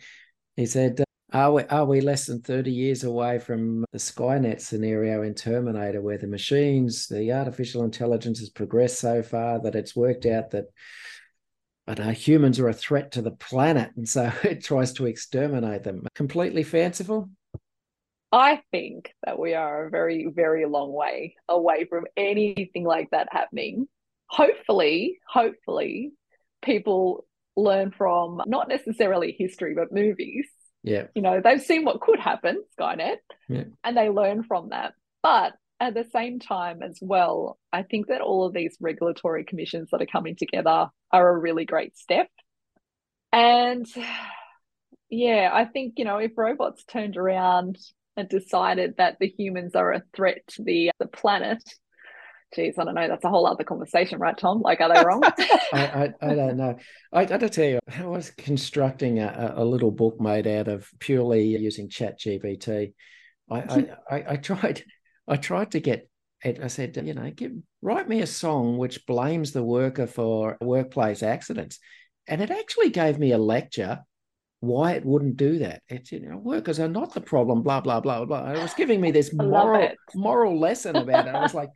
[0.56, 1.02] he said
[1.32, 6.00] are we, are we less than 30 years away from the Skynet scenario in Terminator,
[6.00, 10.66] where the machines, the artificial intelligence has progressed so far that it's worked out that
[11.86, 16.06] but humans are a threat to the planet, and so it tries to exterminate them.
[16.14, 17.28] Completely fanciful?
[18.30, 23.28] I think that we are a very, very long way away from anything like that
[23.30, 23.88] happening.
[24.28, 26.12] Hopefully, hopefully,
[26.62, 30.46] people learn from not necessarily history, but movies
[30.82, 31.06] yeah.
[31.14, 33.16] You know, they've seen what could happen, Skynet,
[33.48, 33.64] yeah.
[33.84, 34.94] and they learn from that.
[35.22, 39.90] But at the same time, as well, I think that all of these regulatory commissions
[39.90, 42.28] that are coming together are a really great step.
[43.32, 43.86] And
[45.08, 47.78] yeah, I think, you know, if robots turned around
[48.16, 51.62] and decided that the humans are a threat to the, the planet,
[52.54, 53.08] geez, I don't know.
[53.08, 54.60] That's a whole other conversation, right, Tom?
[54.60, 55.22] Like, are they wrong?
[55.72, 56.76] I, I, I, don't know.
[57.12, 60.88] I got to tell you, I was constructing a, a little book made out of
[60.98, 62.94] purely using Chat GPT.
[63.50, 64.84] I, I, I, tried,
[65.26, 66.08] I tried to get
[66.44, 66.60] it.
[66.62, 71.22] I said, you know, give, write me a song which blames the worker for workplace
[71.22, 71.78] accidents,
[72.26, 74.00] and it actually gave me a lecture
[74.60, 75.82] why it wouldn't do that.
[75.88, 78.52] It's you know, workers are not the problem, blah blah blah blah.
[78.52, 81.34] It was giving me this moral moral lesson about it.
[81.34, 81.70] I was like,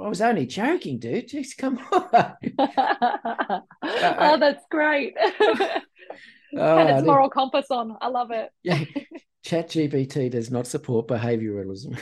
[0.00, 1.28] I was only joking, dude.
[1.28, 2.34] Just come on.
[3.82, 5.14] oh, that's great.
[6.56, 7.96] Oh, and it's moral compass on.
[8.00, 8.48] I love it.
[8.62, 8.84] yeah.
[9.44, 11.98] Chat GPT does not support behavioralism.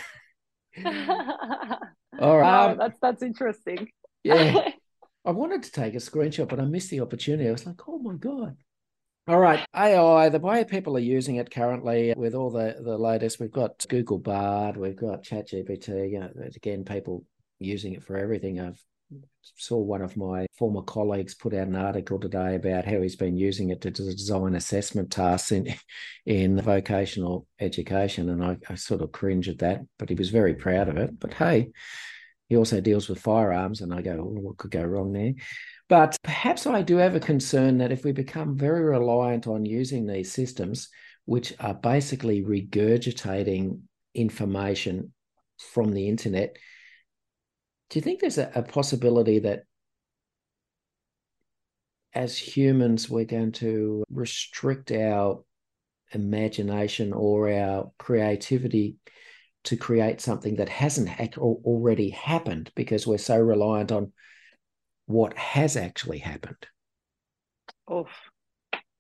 [2.21, 2.71] All right.
[2.73, 3.89] Um, that's that's interesting.
[4.25, 4.73] yeah.
[5.25, 7.49] I wanted to take a screenshot, but I missed the opportunity.
[7.49, 8.57] I was like, oh my God.
[9.29, 13.39] All right, AI, the way people are using it currently with all the, the latest,
[13.39, 16.11] we've got Google Bard, we've got ChatGPT.
[16.11, 17.25] You know, again, people
[17.65, 18.61] using it for everything.
[18.61, 18.81] I've
[19.57, 23.37] saw one of my former colleagues put out an article today about how he's been
[23.37, 25.75] using it to design assessment tasks in
[26.27, 30.55] in vocational education, and I, I sort of cringe at that, but he was very
[30.55, 31.19] proud of it.
[31.19, 31.71] But hey,
[32.49, 35.35] he also deals with firearms, and I go, oh, what could go wrong there?
[35.89, 40.07] But perhaps I do have a concern that if we become very reliant on using
[40.07, 40.89] these systems,
[41.25, 43.81] which are basically regurgitating
[44.15, 45.13] information
[45.59, 46.57] from the internet,
[47.93, 49.65] do you think there's a, a possibility that
[52.15, 55.45] as humans, we're going to restrict our
[56.13, 58.97] imagination or our creativity
[59.65, 64.11] to create something that hasn't already happened because we're so reliant on
[65.05, 66.67] what has actually happened.
[67.87, 68.09] Oh,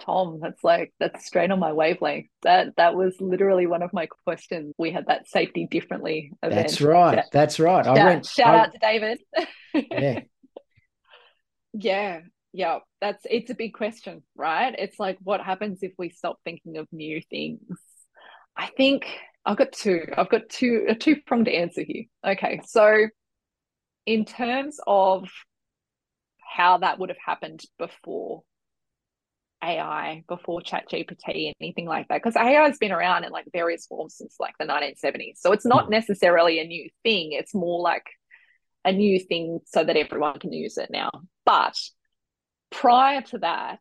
[0.04, 2.26] Tom, that's like that's straight on my wavelength.
[2.42, 4.74] That that was literally one of my questions.
[4.78, 6.68] We had that safety differently event.
[6.68, 7.16] That's right.
[7.16, 7.84] Shout, that's right.
[7.84, 9.20] Shout, I went, shout I, out to David.
[9.74, 10.20] yeah.
[11.72, 12.20] yeah.
[12.52, 12.78] Yeah.
[13.00, 14.74] That's it's a big question, right?
[14.76, 17.62] It's like what happens if we stop thinking of new things?
[18.56, 19.06] I think
[19.44, 20.06] I've got two.
[20.16, 22.04] I've got two a two pronged answer here.
[22.26, 23.08] Okay, so
[24.06, 25.28] in terms of
[26.38, 28.42] how that would have happened before
[29.62, 34.16] AI, before ChatGPT, anything like that, because AI has been around in like various forms
[34.16, 35.38] since like the 1970s.
[35.38, 35.92] So it's not hmm.
[35.92, 37.32] necessarily a new thing.
[37.32, 38.06] It's more like
[38.84, 41.10] a new thing so that everyone can use it now.
[41.44, 41.78] But
[42.70, 43.80] prior to that,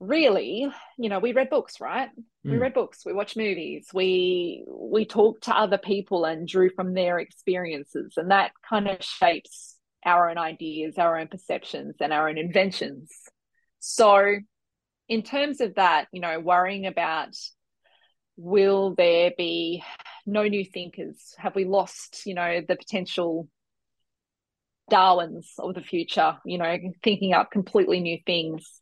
[0.00, 0.66] really,
[0.98, 2.08] you know, we read books, right?
[2.46, 2.52] Mm.
[2.52, 6.94] We read books, we watched movies, we we talked to other people and drew from
[6.94, 12.28] their experiences, and that kind of shapes our own ideas, our own perceptions, and our
[12.28, 13.10] own inventions.
[13.86, 14.36] So,
[15.10, 17.36] in terms of that, you know, worrying about
[18.38, 19.84] will there be
[20.24, 21.34] no new thinkers?
[21.36, 23.46] Have we lost, you know, the potential
[24.88, 28.80] Darwins of the future, you know, thinking up completely new things?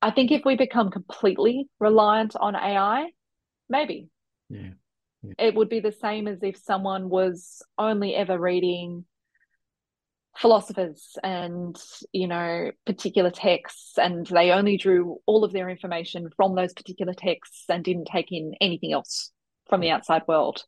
[0.00, 3.08] I think if we become completely reliant on AI,
[3.68, 4.10] maybe.
[4.48, 4.74] Yeah.
[5.24, 5.32] yeah.
[5.38, 9.06] It would be the same as if someone was only ever reading
[10.36, 11.76] philosophers and
[12.12, 17.12] you know particular texts and they only drew all of their information from those particular
[17.12, 19.32] texts and didn't take in anything else
[19.68, 20.62] from the outside world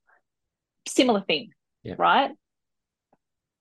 [0.87, 1.51] similar thing
[1.85, 1.94] yeah.
[1.96, 2.33] right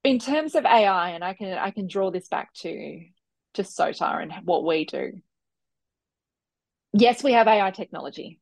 [0.03, 2.99] in terms of ai and i can i can draw this back to
[3.53, 5.11] to Soter and what we do
[6.93, 8.39] yes, we have AI technology.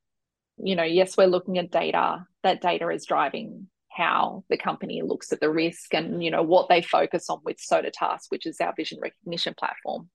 [0.58, 2.26] You know, yes, we're looking at data.
[2.44, 3.68] That data is driving
[4.00, 7.58] how the company looks at the risk and you know what they focus on with
[7.58, 10.10] SoterTask, which is our vision recognition platform.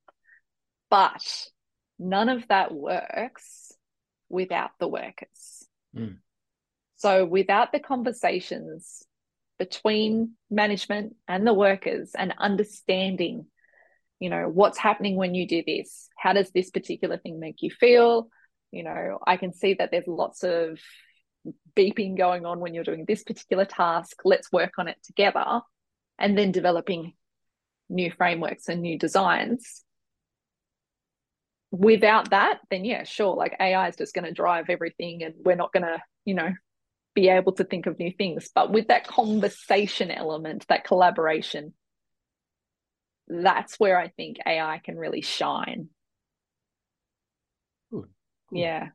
[0.90, 1.25] But
[1.99, 3.73] none of that works
[4.29, 5.68] without the workers.
[5.97, 6.18] Mm.
[6.97, 9.03] So without the conversations
[9.59, 13.47] between management and the workers and understanding
[14.20, 17.70] you know what's happening when you do this how does this particular thing make you
[17.70, 18.29] feel
[18.70, 20.79] you know i can see that there's lots of
[21.77, 25.61] beeping going on when you're doing this particular task let's work on it together
[26.19, 27.13] and then developing
[27.89, 29.83] new frameworks and new designs
[31.71, 35.57] without that then yeah sure like ai is just going to drive everything and we're
[35.57, 36.53] not going to you know
[37.15, 41.75] be able to think of new things but with that conversation element that collaboration
[43.29, 45.89] that's where I think AI can really shine.
[47.91, 48.09] Good.
[48.51, 48.59] Good.
[48.59, 48.89] Yeah.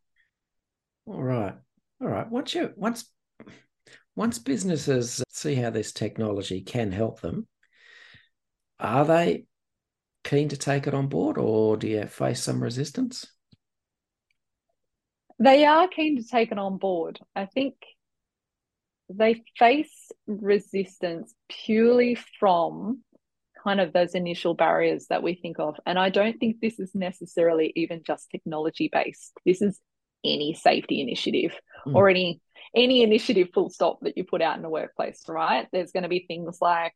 [1.06, 1.56] All right.
[2.02, 2.30] All right.
[2.30, 3.12] Once you once
[4.16, 7.48] once businesses see how this technology can help them,
[8.80, 9.46] are they
[10.24, 13.28] keen to take it on board or do you face some resistance?
[15.40, 17.20] They are keen to take it on board.
[17.36, 17.76] I think
[19.10, 23.04] they face resistance purely from
[23.64, 25.76] kind of those initial barriers that we think of.
[25.86, 29.34] And I don't think this is necessarily even just technology based.
[29.46, 29.80] This is
[30.24, 31.54] any safety initiative
[31.88, 31.96] mm.
[31.96, 32.42] or any
[32.76, 35.68] any initiative full stop that you put out in the workplace, right?
[35.72, 36.94] There's going to be things like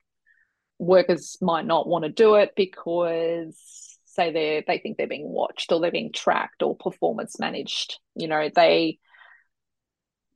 [0.77, 3.57] workers might not want to do it because
[4.05, 7.99] say they they think they're being watched or they're being tracked or performance managed.
[8.15, 8.99] You know, they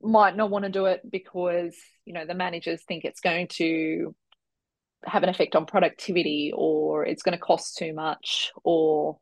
[0.02, 4.14] might not want to do it because you know the managers think it's going to
[5.04, 9.18] have an effect on productivity or it's going to cost too much or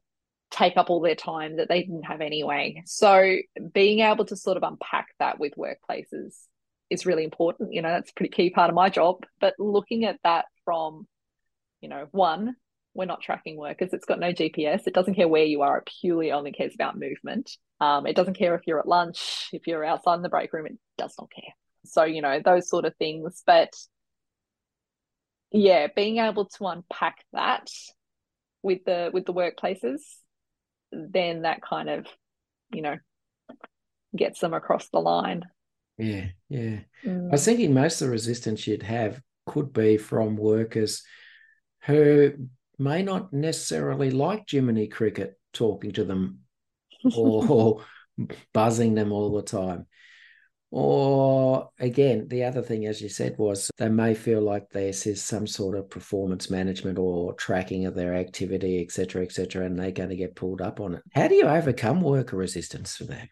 [0.50, 2.82] take up all their time that they didn't have anyway.
[2.86, 3.36] So
[3.72, 6.34] being able to sort of unpack that with workplaces
[6.90, 7.72] is really important.
[7.72, 9.24] You know, that's a pretty key part of my job.
[9.40, 11.06] But looking at that from,
[11.80, 12.56] you know, one,
[12.94, 13.92] we're not tracking workers.
[13.92, 14.86] It's got no GPS.
[14.86, 15.78] It doesn't care where you are.
[15.78, 17.50] It purely only cares about movement.
[17.80, 20.66] Um, it doesn't care if you're at lunch, if you're outside in the break room.
[20.66, 21.52] It does not care.
[21.84, 23.42] So you know those sort of things.
[23.46, 23.70] But
[25.52, 27.68] yeah, being able to unpack that
[28.62, 30.00] with the with the workplaces,
[31.12, 32.06] then that kind of,
[32.72, 32.96] you know,
[34.14, 35.44] gets them across the line.
[35.98, 36.80] Yeah, yeah.
[37.04, 37.28] Mm.
[37.28, 41.02] I was thinking most of the resistance you'd have could be from workers
[41.82, 42.32] who
[42.78, 46.40] may not necessarily like Jiminy Cricket talking to them
[47.16, 47.84] or, or
[48.52, 49.86] buzzing them all the time.
[50.70, 55.22] Or again, the other thing, as you said, was they may feel like this is
[55.22, 59.78] some sort of performance management or tracking of their activity, et cetera, et cetera, and
[59.78, 61.02] they're going to get pulled up on it.
[61.14, 63.28] How do you overcome worker resistance for that?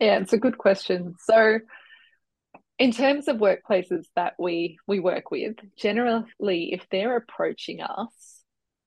[0.00, 1.14] Yeah, it's a good question.
[1.20, 1.58] So,
[2.78, 8.42] in terms of workplaces that we we work with, generally, if they're approaching us,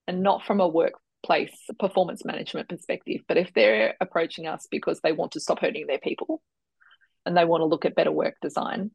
[0.07, 5.11] and not from a workplace performance management perspective, but if they're approaching us because they
[5.11, 6.41] want to stop hurting their people,
[7.26, 8.91] and they want to look at better work design,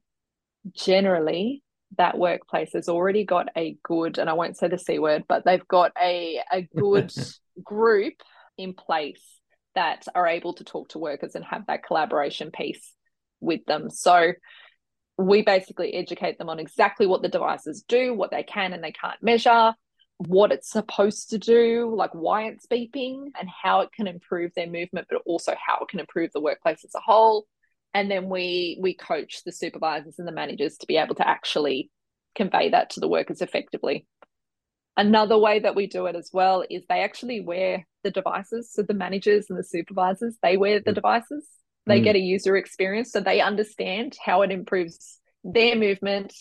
[0.72, 1.62] generally
[1.98, 5.44] that workplace has already got a good, and I won't say the C word, but
[5.44, 7.12] they've got a, a good
[7.64, 8.14] group
[8.56, 9.22] in place
[9.74, 12.92] that are able to talk to workers and have that collaboration piece
[13.40, 13.90] with them.
[13.90, 14.32] So
[15.16, 18.92] we basically educate them on exactly what the devices do, what they can and they
[18.92, 19.74] can't measure,
[20.18, 24.66] what it's supposed to do, like why it's beeping, and how it can improve their
[24.66, 27.46] movement, but also how it can improve the workplace as a whole
[27.94, 31.90] and then we we coach the supervisors and the managers to be able to actually
[32.34, 34.06] convey that to the workers effectively.
[34.96, 38.72] Another way that we do it as well is they actually wear the devices.
[38.72, 41.48] So the managers and the supervisors they wear the devices.
[41.86, 42.04] They mm.
[42.04, 43.10] get a user experience.
[43.10, 46.34] So they understand how it improves their movement.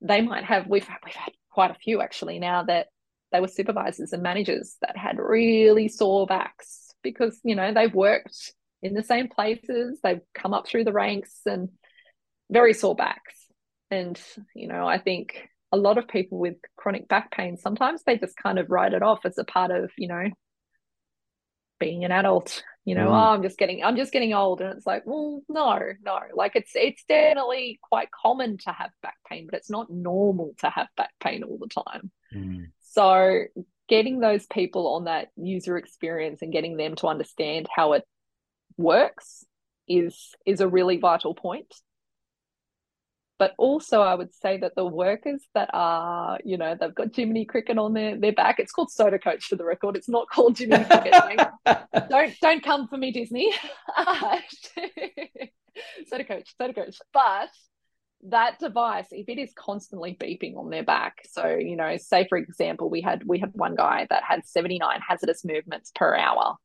[0.00, 2.88] They might have we've, we've had quite a few actually now that
[3.32, 8.52] they were supervisors and managers that had really sore backs because you know they've worked
[8.86, 9.98] in the same places.
[10.02, 11.70] They've come up through the ranks and
[12.50, 13.34] very sore backs.
[13.90, 14.20] And,
[14.54, 18.36] you know, I think a lot of people with chronic back pain, sometimes they just
[18.36, 20.30] kind of write it off as a part of, you know,
[21.78, 22.62] being an adult.
[22.84, 23.10] You know, mm.
[23.10, 26.52] oh, I'm just getting, I'm just getting old, and it's like, well, no, no, like
[26.54, 30.86] it's it's definitely quite common to have back pain, but it's not normal to have
[30.96, 32.12] back pain all the time.
[32.32, 32.66] Mm.
[32.80, 33.42] So,
[33.88, 38.04] getting those people on that user experience and getting them to understand how it
[38.76, 39.44] works
[39.88, 41.72] is is a really vital point
[43.38, 47.44] but also I would say that the workers that are, you know, they've got Jiminy
[47.44, 48.58] Cricket on their, their back.
[48.58, 49.96] It's called SoterCoach for the record.
[49.96, 51.12] It's not called Jiminy Cricket.
[52.08, 53.52] don't don't come for me, Disney.
[56.10, 56.98] SoterCoach, Soda Coach.
[57.12, 57.50] But
[58.28, 62.38] that device, if it is constantly beeping on their back, so you know, say for
[62.38, 66.56] example, we had we had one guy that had 79 hazardous movements per hour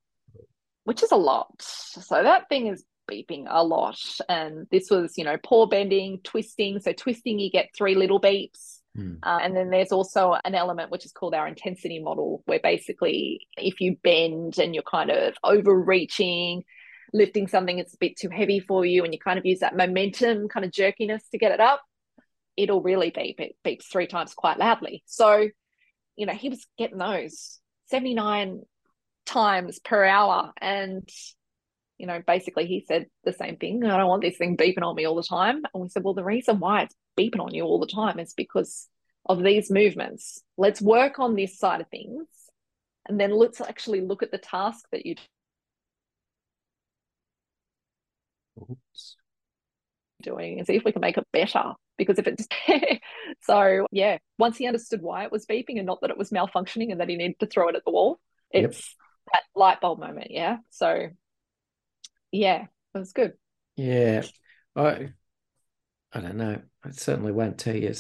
[0.92, 1.54] which is a lot.
[1.62, 3.98] So that thing is beeping a lot.
[4.28, 6.82] And this was, you know, paw bending, twisting.
[6.82, 8.80] So twisting, you get three little beeps.
[8.98, 9.20] Mm.
[9.24, 13.48] Uh, and then there's also an element which is called our intensity model, where basically
[13.56, 16.66] if you bend and you're kind of overreaching,
[17.14, 19.78] lifting something that's a bit too heavy for you, and you kind of use that
[19.78, 21.82] momentum kind of jerkiness to get it up,
[22.58, 23.40] it'll really beep.
[23.40, 25.04] It beeps three times quite loudly.
[25.06, 25.48] So,
[26.18, 27.62] you know, he was getting those
[27.92, 28.64] 79
[29.32, 30.52] times per hour.
[30.60, 31.08] And,
[31.98, 33.84] you know, basically he said the same thing.
[33.84, 35.62] I don't want this thing beeping on me all the time.
[35.74, 38.34] And we said, well, the reason why it's beeping on you all the time is
[38.34, 38.88] because
[39.26, 40.42] of these movements.
[40.58, 42.28] Let's work on this side of things.
[43.08, 45.16] And then let's actually look at the task that you
[48.60, 49.16] Oops.
[50.22, 52.48] doing and see if we can make it better because if it's
[53.42, 56.92] so yeah once he understood why it was beeping and not that it was malfunctioning
[56.92, 58.20] and that he needed to throw it at the wall
[58.52, 58.96] it's
[59.34, 60.32] that light bulb moment.
[60.32, 60.58] Yeah.
[60.70, 61.10] So,
[62.32, 62.64] yeah,
[62.94, 63.34] it was good.
[63.76, 64.24] Yeah.
[64.76, 65.10] I,
[66.14, 66.62] I don't know.
[66.84, 67.94] I certainly won't tell you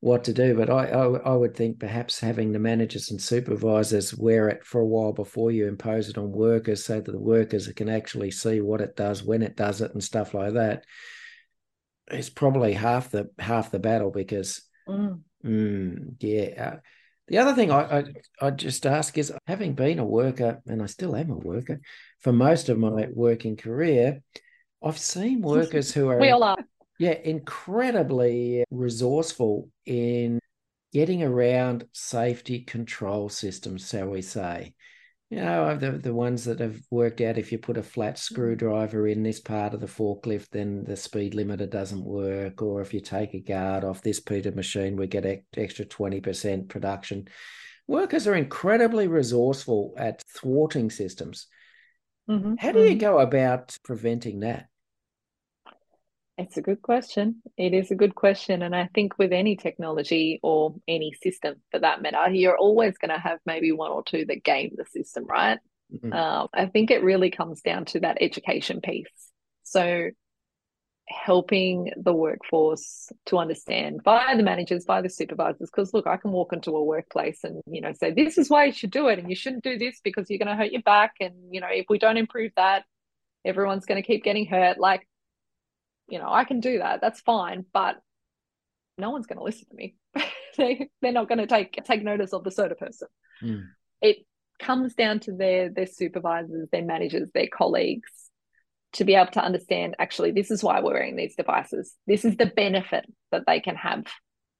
[0.00, 4.16] what to do, but I, I, I would think perhaps having the managers and supervisors
[4.16, 7.68] wear it for a while before you impose it on workers, so that the workers
[7.68, 10.84] can actually see what it does, when it does it, and stuff like that.
[12.10, 15.20] Is probably half the half the battle because, mm.
[15.44, 16.72] Mm, yeah.
[16.72, 16.76] Uh,
[17.28, 18.04] the other thing I, I
[18.40, 21.80] I just ask is, having been a worker, and I still am a worker
[22.20, 24.22] for most of my working career,
[24.82, 26.58] I've seen workers who are we all are,
[26.98, 30.38] yeah, incredibly resourceful in
[30.92, 34.74] getting around safety control systems, shall we say
[35.32, 38.18] you know the the ones that have worked out if you put a flat mm.
[38.18, 42.92] screwdriver in this part of the forklift then the speed limiter doesn't work or if
[42.92, 47.26] you take a guard off this piece of machine we get extra 20% production
[47.88, 51.46] workers are incredibly resourceful at thwarting systems
[52.28, 52.54] mm-hmm.
[52.58, 52.98] how do you mm-hmm.
[52.98, 54.66] go about preventing that
[56.38, 57.42] it's a good question.
[57.56, 58.62] It is a good question.
[58.62, 63.10] And I think with any technology or any system for that matter, you're always going
[63.10, 65.58] to have maybe one or two that game the system, right?
[65.94, 66.12] Mm-hmm.
[66.12, 69.06] Um, I think it really comes down to that education piece.
[69.62, 70.10] So
[71.08, 75.70] helping the workforce to understand by the managers, by the supervisors.
[75.70, 78.66] Because look, I can walk into a workplace and you know say this is why
[78.66, 80.82] you should do it, and you shouldn't do this because you're going to hurt your
[80.82, 82.84] back, and you know if we don't improve that,
[83.44, 84.78] everyone's going to keep getting hurt.
[84.78, 85.06] Like,
[86.08, 87.00] you know, I can do that.
[87.00, 87.96] That's fine, but
[88.98, 89.94] no one's going to listen to me.
[90.56, 93.08] they they're not going to take take notice of the Soter person.
[93.42, 93.64] Mm.
[94.00, 94.18] It
[94.60, 98.10] comes down to their their supervisors, their managers, their colleagues
[98.94, 101.94] to be able to understand actually this is why we're wearing these devices.
[102.06, 104.04] This is the benefit that they can have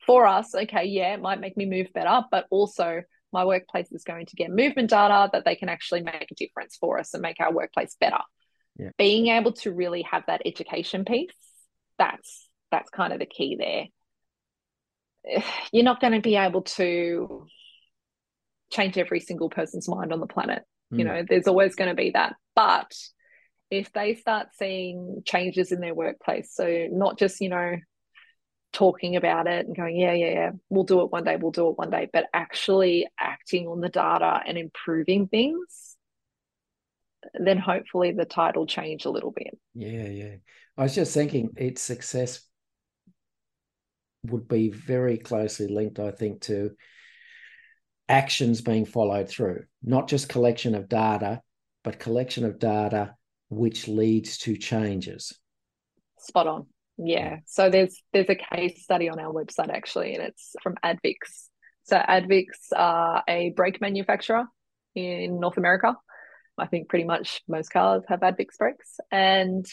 [0.06, 0.54] for us.
[0.54, 4.36] Okay, yeah, it might make me move better, but also my workplace is going to
[4.36, 7.52] get movement data that they can actually make a difference for us and make our
[7.52, 8.18] workplace better.
[8.76, 8.90] Yeah.
[8.98, 11.30] Being able to really have that education piece,
[11.98, 15.42] that's that's kind of the key there.
[15.72, 17.46] You're not going to be able to
[18.72, 20.64] change every single person's mind on the planet.
[20.92, 20.98] Mm.
[20.98, 22.34] You know, there's always going to be that.
[22.56, 22.92] But
[23.70, 27.76] if they start seeing changes in their workplace, so not just, you know,
[28.72, 31.68] talking about it and going, yeah, yeah, yeah, we'll do it one day, we'll do
[31.68, 35.91] it one day, but actually acting on the data and improving things,
[37.34, 39.58] then hopefully the tide will change a little bit.
[39.74, 40.34] Yeah, yeah.
[40.76, 42.46] I was just thinking its success
[44.24, 46.72] would be very closely linked, I think, to
[48.08, 51.40] actions being followed through, not just collection of data,
[51.84, 53.14] but collection of data
[53.48, 55.38] which leads to changes.
[56.18, 56.66] Spot on.
[56.96, 57.38] Yeah.
[57.46, 61.48] So there's there's a case study on our website actually, and it's from ADVICS.
[61.84, 64.44] So ADVICS are a brake manufacturer
[64.94, 65.96] in North America.
[66.58, 69.66] I think pretty much most cars have ADVICS brakes, and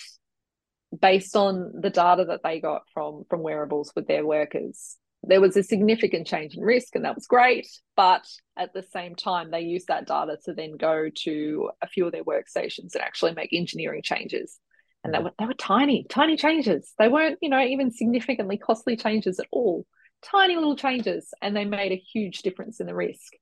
[0.98, 5.56] based on the data that they got from from wearables with their workers, there was
[5.58, 7.68] a significant change in risk and that was great.
[7.96, 8.26] But
[8.58, 12.12] at the same time they used that data to then go to a few of
[12.12, 14.58] their workstations and actually make engineering changes.
[15.04, 15.26] And they mm.
[15.26, 16.94] were, they were tiny tiny changes.
[16.98, 19.86] They weren't you know even significantly costly changes at all.
[20.24, 23.34] Tiny little changes and they made a huge difference in the risk.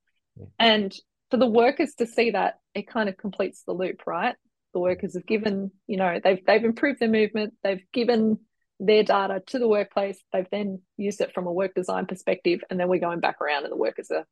[0.59, 0.93] And
[1.31, 4.35] for the workers to see that it kind of completes the loop right
[4.73, 8.37] the workers have given you know they've they've improved their movement they've given
[8.79, 10.21] their data to the workplace.
[10.31, 13.63] They've then used it from a work design perspective, and then we're going back around,
[13.63, 14.25] and the workers are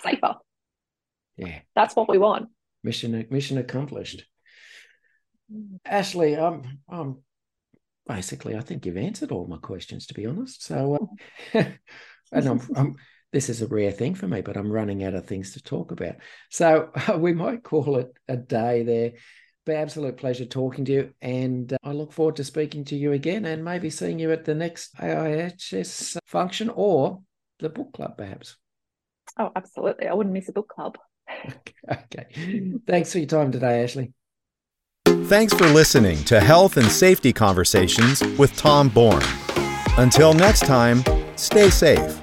[0.00, 0.34] safer.
[1.36, 2.48] Yeah, that's what we want.
[2.82, 4.24] Mission mission accomplished.
[5.84, 7.18] Ashley, um, um,
[8.06, 10.06] basically, I think you've answered all my questions.
[10.06, 11.10] To be honest, so,
[11.54, 11.64] uh,
[12.32, 12.96] and I'm, I'm,
[13.32, 15.92] this is a rare thing for me, but I'm running out of things to talk
[15.92, 16.16] about.
[16.50, 19.12] So uh, we might call it a day there
[19.68, 21.14] been absolute pleasure talking to you.
[21.22, 24.44] And uh, I look forward to speaking to you again and maybe seeing you at
[24.44, 27.20] the next AIHS function or
[27.60, 28.56] the book club, perhaps.
[29.38, 30.08] Oh, absolutely.
[30.08, 30.98] I wouldn't miss a book club.
[31.92, 32.72] okay.
[32.86, 34.12] Thanks for your time today, Ashley.
[35.04, 39.22] Thanks for listening to Health and Safety Conversations with Tom Bourne.
[39.98, 41.04] Until next time,
[41.36, 42.22] stay safe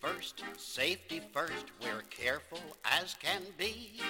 [0.00, 4.00] first, safety first, we're careful as can be.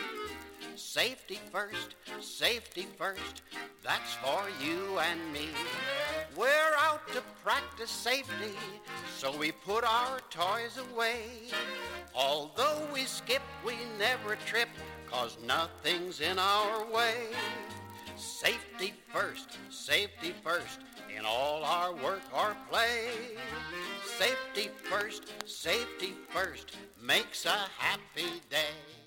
[0.76, 3.42] Safety first, safety first,
[3.82, 5.48] that's for you and me.
[6.36, 8.54] We're out to practice safety,
[9.16, 11.22] so we put our toys away.
[12.14, 14.68] Although we skip, we never trip,
[15.10, 17.28] cause nothing's in our way.
[18.16, 20.80] Safety first, safety first,
[21.16, 23.10] in all our work or play.
[24.04, 28.97] Safety first, safety first, makes a happy day.